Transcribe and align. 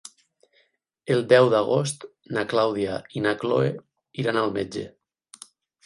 El 1.15 1.21
deu 1.33 1.51
d'agost 1.55 2.07
na 2.37 2.47
Clàudia 2.55 2.99
i 3.21 3.25
na 3.29 3.37
Cloè 3.45 3.71
iran 4.25 4.45
al 4.47 4.55
metge. 4.61 4.91